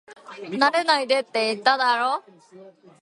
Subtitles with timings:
[0.49, 2.23] 離れないでって、言っただろ